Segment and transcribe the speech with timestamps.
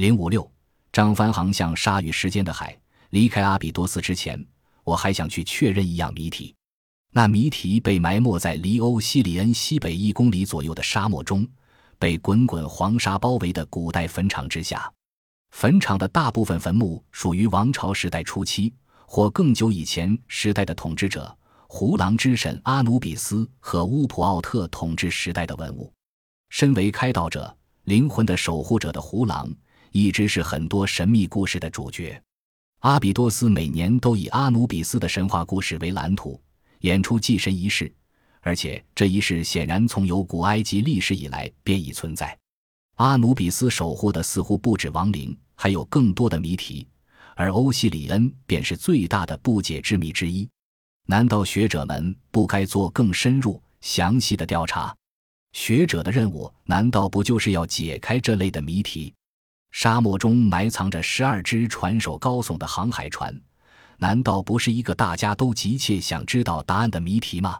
[0.00, 0.50] 零五六，
[0.90, 2.74] 张帆航向鲨鱼时间的海。
[3.10, 4.42] 离开阿比多斯之前，
[4.82, 6.54] 我还想去确认一样谜题。
[7.12, 11.46] 那谜题被埋没在离欧西里恩西北一公里左右的沙漠中，
[11.98, 14.90] 被滚滚黄沙包围的古代坟场之下。
[15.50, 18.72] 坟场的大部分坟墓属于王朝时代初期
[19.04, 21.36] 或更久以前时代的统治者
[21.66, 25.92] 胡狼之神阿努比斯和乌普奥特统治时代的文物。
[26.48, 27.54] 身为开导者、
[27.84, 29.46] 灵魂的守护者的胡狼，
[29.92, 32.20] 一直是很多神秘故事的主角。
[32.80, 36.40] 阿比多斯每年都以阿努比斯的神话故事为蓝图，
[36.80, 37.92] 演出祭神仪式，
[38.40, 42.36] 而且这一事显然从有古埃及历史以来便已存在。
[42.96, 46.86] 阿努比斯守护的似乎不止亡灵，还有更多的谜题，
[47.34, 50.48] 而欧西里恩便是最大的不解之谜之一。
[51.06, 54.94] 难道学者们不该做更深入、详细的调查？
[55.52, 59.12] 学者的任务难道不就是要解开这类的谜题？
[59.70, 63.34] 沙漠中埋藏着十二只船首高耸的航海船，
[63.98, 67.58] 难道不是一个大家都急切想知道答案的谜题吗？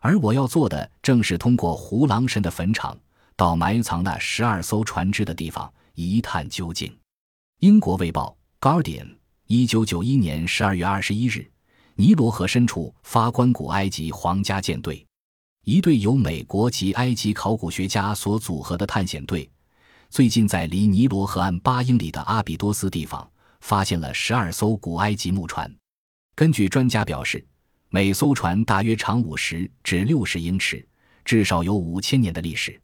[0.00, 2.96] 而我要做的正是通过胡狼神的坟场，
[3.36, 6.94] 到埋藏那十二艘船只的地方一探究竟。
[7.60, 9.04] 英国卫报《Guardian》
[9.46, 11.50] 一九九一年十二月二十一日，
[11.94, 15.06] 尼罗河深处发关古埃及皇家舰队，
[15.64, 19.48] 一队由美国及埃及考古学家所组合的探险队。
[20.16, 25.70] 最近，在离尼罗河岸八英里的阿比多斯地方，发现了十二艘古埃及木船。
[26.34, 27.46] 根据专家表示，
[27.90, 30.82] 每艘船大约长五十至六十英尺，
[31.22, 32.80] 至少有五千年的历史。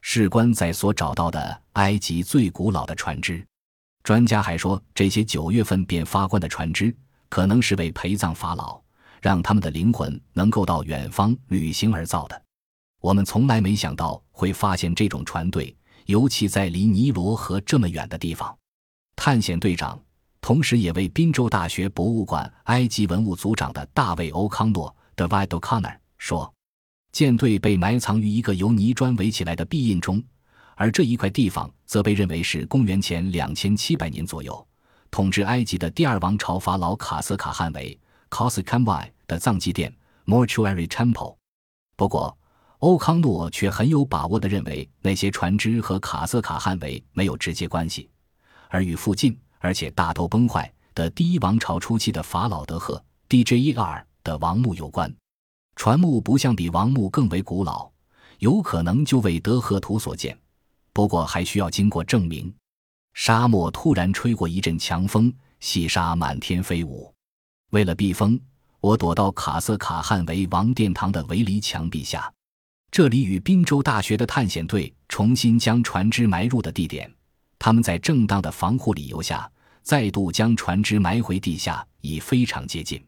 [0.00, 3.46] 事关在所找到的埃及最古老的船只。
[4.02, 6.92] 专家还说，这些九月份便发关的船只，
[7.28, 8.82] 可能是为陪葬法老，
[9.22, 12.42] 让他们的灵魂能够到远方旅行而造的。
[13.00, 15.72] 我们从来没想到会发现这种船队。
[16.06, 18.56] 尤其在离尼罗河这么远的地方，
[19.16, 19.98] 探险队长，
[20.40, 26.52] 同时也为宾州大学博物馆埃及文物组长的大卫·欧康诺 （David O'Connor） 说
[27.12, 30.22] ：“舰队被埋藏于一个由泥砖围起来的壁印中，
[30.74, 34.66] 而这一块地方则被认为是公元前两千七百年左右
[35.10, 39.94] 统治埃及的第二王朝法老卡斯卡汗维 k o s k a m y 的葬祭殿
[40.26, 41.36] （Mortuary Temple）。
[41.96, 42.36] 不过，
[42.78, 48.10] 欧康诺却很有把握地认为，那些船只和卡瑟卡汗维没有直接关系，
[48.68, 55.14] 而与附近而且大都崩坏的第一王朝初期的法老德赫 （Djer） 的王墓有关。
[55.76, 57.90] 船木不像比王墓更为古老，
[58.38, 60.38] 有可能就为德赫图所建。
[60.92, 62.54] 不过还需要经过证明。
[63.14, 67.12] 沙漠突然吹过一阵强风，细沙满天飞舞。
[67.70, 68.38] 为了避风，
[68.80, 72.32] 我躲到卡瑟卡汗维王殿堂的围篱墙壁下。
[72.94, 77.12] 这里与宾州大学的探险队重新将船只埋入的地点，
[77.58, 79.50] 他们在正当的防护理由下
[79.82, 83.04] 再度将船只埋回地下，已非常接近。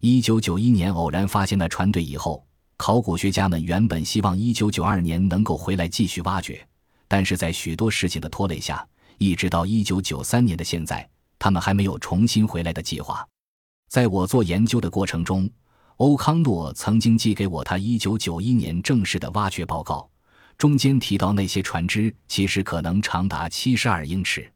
[0.00, 2.42] 一九九一年偶然发现了船队以后，
[2.78, 6.66] 考古学家们原本希望一九九二年能够回来继续挖掘，
[7.06, 8.82] 但是在许多事情的拖累下，
[9.18, 11.06] 一直到一九九三年的现在，
[11.38, 13.28] 他们还没有重新回来的计划。
[13.90, 15.46] 在我做研究的过程中。
[15.98, 20.08] 欧康诺曾经寄给我他1991年正式的挖掘报告，
[20.56, 24.48] 中间提到那些船只其实可能长达72英尺。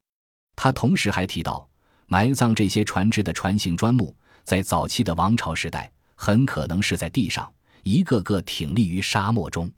[0.54, 1.68] 他同时还提到，
[2.06, 4.14] 埋葬这些船只的船形砖木，
[4.44, 9.68] 在早期的王朝时代很可能是在地上，一个个挺立于沙漠中。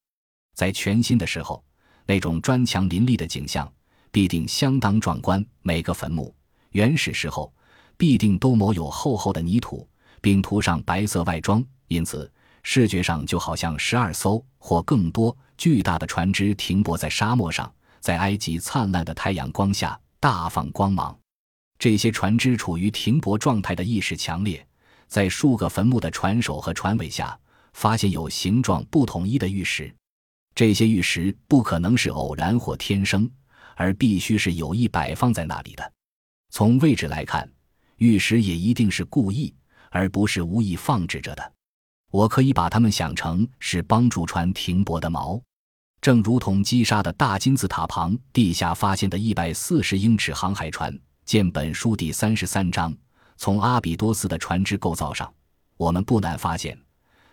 [0.55, 1.65] 在全新的时候，
[2.05, 3.73] 那种砖墙林立的景象
[4.13, 5.43] 必定相当壮观。
[5.63, 6.35] 每个坟墓
[6.73, 7.51] 原始时候
[7.97, 9.89] 必定都抹有厚厚的泥土。
[10.25, 17.71] 并涂上白色外装，因此视觉上就好像十二艘或更多巨大的船只停泊在沙漠上，
[18.01, 21.15] 在埃及灿烂的太阳光下大放光芒。
[21.79, 24.67] 这些船只处于停泊状态的意识强烈，
[25.07, 27.39] 在数个坟墓的船首和船尾下
[27.75, 29.95] 发现有形状不统一的玉石，
[30.55, 33.31] 这些玉石不可能是偶然或天生，
[33.75, 35.93] 而必须是有意摆放在那里的。
[36.49, 37.47] 从位置来看，
[37.99, 39.53] 玉石也一定是故意。
[39.95, 41.53] 而不是无意放置着的，
[42.11, 45.41] 我可以把它们想成是帮助船停泊的锚，
[46.01, 50.93] 正如同击杀的大金字塔旁地下发现的一百四十英尺航海船。
[51.25, 52.93] 见本书第三十三章。
[53.37, 55.33] 从阿比多斯的船只构造上，
[55.77, 56.77] 我们不难发现，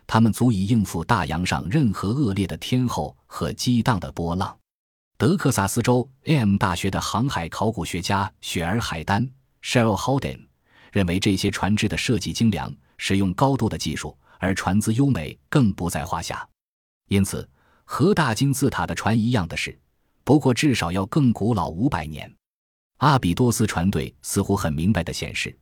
[0.06, 4.56] 它们足以应付大洋上任何恶劣的天候和激荡的波浪。
[5.18, 6.58] 德克萨斯州 A.M.
[6.58, 9.28] 大学的航海考古学家雪儿·海丹
[9.63, 10.50] （Cheryl Holden）。
[10.91, 16.47] 认为这些船只的设计精良，使用高度的技术，而船姿优美更不在话下。
[17.07, 17.47] 因此，
[17.83, 19.77] 和大金字塔的船一样的是，
[20.23, 22.31] 不过至少要更古老五百年。
[22.97, 25.57] 阿比多斯船队似乎很明白地显示，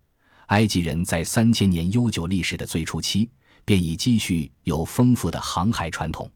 [0.47, 3.29] 埃及人在三千年悠久历史的最初期
[3.63, 6.29] 便已积蓄有丰富的航海传统，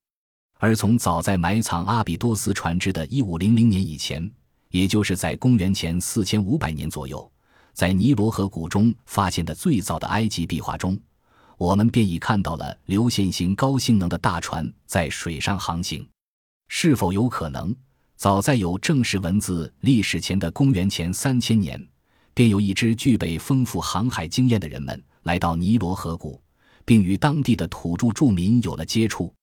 [0.59, 4.31] 而从早在埋藏阿比多斯船只的一五零零年以前，
[4.69, 7.29] 也就是在公元前四千五百年左右，
[7.73, 10.97] 在尼罗河谷中发现的最早的埃及壁画中，
[11.57, 16.07] 我们便已看到了流线型高性能的大船在水上航行。
[16.67, 17.75] 是否有可能？
[18.15, 21.83] 早在有正式文字历史前的公元前三千年，
[22.33, 26.41] 便有一支具备丰富航海经验的人们来到尼罗河谷，
[26.85, 29.33] 并与当地的土著住民有了接触。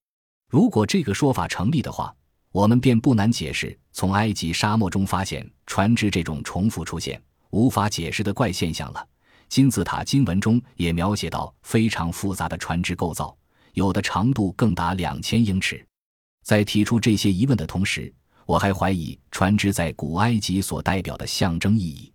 [0.48, 2.14] 如果这个说法成立的话，
[2.52, 9.06] 我们便不难解释从埃及沙漠中发现船只这种重复出现、无法解释的怪现象了。
[9.48, 13.36] 金字塔经文中也描写到非常复杂的船只构造，
[13.72, 15.84] 有的长度更达两千英尺。
[16.44, 18.12] 在提出这些疑问的同时，
[18.46, 22.12] 我还怀疑船只在古埃及所代表的象征意义。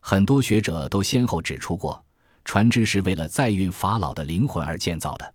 [0.00, 2.02] 很多学者都先后指出过，
[2.44, 5.34] 船只是为了载运法老的灵魂而建造的。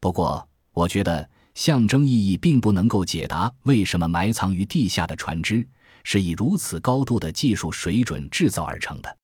[0.00, 5.66] 不过，我觉得象征意义并不能够解答为什么埋藏于地下的船只
[6.10, 9.18] 是以如此高度的技术水准制造而成的。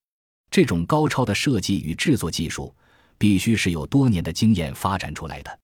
[0.51, 2.77] 这种高超的设计与制作技术，
[3.17, 5.59] 必须是有多年的经验发展出来的。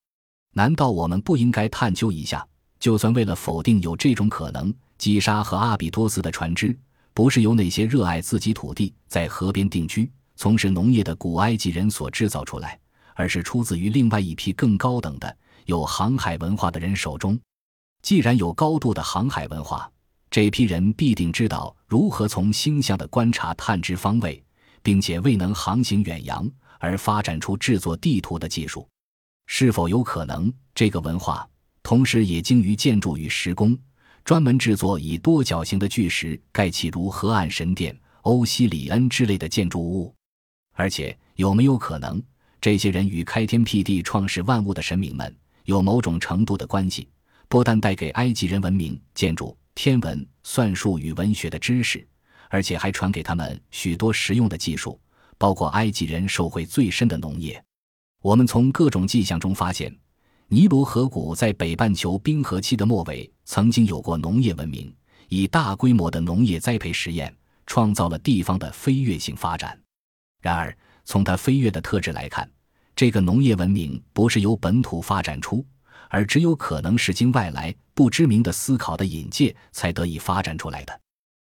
[0.54, 2.42] 难道我们不应该探究一下？
[2.78, 6.74] 就算为了否定有这种可能，基沙和阿比多斯的船只
[7.12, 12.80] 不是由那些热爱自己土地、在河边定居、从事农业的古埃及人所制造出来，
[13.14, 15.36] 而是出自于另外一批更高等的、
[15.66, 17.38] 有航海文化的人手中。
[18.00, 19.92] 既然有高度的航海文化，
[20.30, 24.40] 这批人必定知道如何从星象的观察探知方位，
[24.80, 26.48] 并且未能航行远洋
[26.78, 28.88] 而发展出制作地图的技术。
[29.46, 31.48] 是否有可能，这个文化
[31.82, 33.76] 同时也精于建筑与石工？
[34.24, 40.14] 专门制作以多角形的巨石盖起如河岸神殿、欧西里恩之类的建筑物，
[40.74, 42.22] 而且有没有可能，
[42.60, 45.34] 这些人与开天辟地、创世万物的神明们
[45.64, 47.08] 有某种程度的关系？
[47.48, 52.06] 不但带给埃及人文明、建筑、天文、算术与文学的知识，
[52.48, 55.00] 而且还传给他们许多实用的技术，
[55.38, 57.62] 包括埃及人受惠最深的农业。
[58.22, 59.94] 我们从各种迹象中发现。
[60.52, 64.92] 尼罗河谷在北半球冰河期的末尾曾经有过农业文明，
[65.28, 67.32] 以大规模的农业栽培实验
[67.68, 69.80] 创造了地方的飞跃性发展。
[70.42, 72.50] 然而，从它飞跃的特质来看，
[72.96, 75.64] 这个农业文明不是由本土发展出，
[76.10, 80.99] 而只有可能是经外来不知名的思考的引介才得以发展出来的。